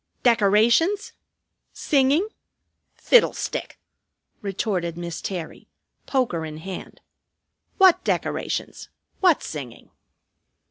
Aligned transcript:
"Decorations? 0.23 1.13
Singing? 1.73 2.27
Fiddlestick!" 2.95 3.77
retorted 4.41 4.97
Miss 4.97 5.21
Terry, 5.21 5.67
poker 6.07 6.43
in 6.43 6.57
hand. 6.57 7.01
"What 7.77 8.03
decorations? 8.03 8.89
What 9.19 9.43
singing?" 9.43 9.91